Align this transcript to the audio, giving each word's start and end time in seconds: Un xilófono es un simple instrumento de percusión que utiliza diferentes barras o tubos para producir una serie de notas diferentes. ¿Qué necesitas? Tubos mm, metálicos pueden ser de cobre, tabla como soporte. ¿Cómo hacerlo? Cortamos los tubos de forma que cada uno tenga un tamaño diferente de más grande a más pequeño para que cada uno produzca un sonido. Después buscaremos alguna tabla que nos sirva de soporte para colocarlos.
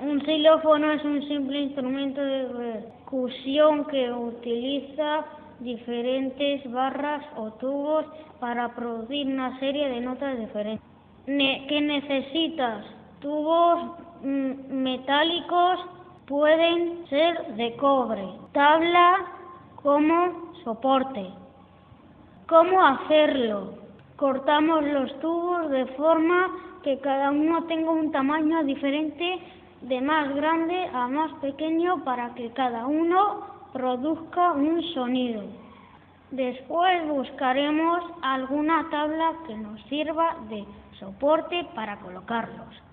Un 0.00 0.18
xilófono 0.24 0.92
es 0.92 1.04
un 1.04 1.20
simple 1.28 1.60
instrumento 1.60 2.22
de 2.22 2.46
percusión 2.46 3.84
que 3.84 4.10
utiliza 4.10 5.26
diferentes 5.58 6.70
barras 6.72 7.22
o 7.36 7.50
tubos 7.60 8.06
para 8.38 8.74
producir 8.74 9.26
una 9.26 9.58
serie 9.60 9.90
de 9.90 10.00
notas 10.00 10.38
diferentes. 10.38 10.82
¿Qué 11.26 11.80
necesitas? 11.82 12.86
Tubos 13.20 13.98
mm, 14.22 14.72
metálicos 14.72 15.80
pueden 16.26 17.06
ser 17.10 17.56
de 17.56 17.76
cobre, 17.76 18.26
tabla 18.52 19.16
como 19.82 20.54
soporte. 20.64 21.26
¿Cómo 22.48 22.82
hacerlo? 22.82 23.74
Cortamos 24.16 24.82
los 24.82 25.20
tubos 25.20 25.68
de 25.68 25.84
forma 25.88 26.48
que 26.82 26.98
cada 27.00 27.30
uno 27.30 27.64
tenga 27.64 27.90
un 27.90 28.10
tamaño 28.10 28.64
diferente 28.64 29.59
de 29.82 30.00
más 30.00 30.34
grande 30.34 30.88
a 30.92 31.08
más 31.08 31.32
pequeño 31.40 32.04
para 32.04 32.34
que 32.34 32.50
cada 32.52 32.86
uno 32.86 33.46
produzca 33.72 34.52
un 34.52 34.82
sonido. 34.94 35.42
Después 36.30 37.08
buscaremos 37.08 38.04
alguna 38.22 38.88
tabla 38.90 39.32
que 39.46 39.54
nos 39.56 39.80
sirva 39.84 40.36
de 40.48 40.64
soporte 40.98 41.66
para 41.74 41.98
colocarlos. 42.00 42.89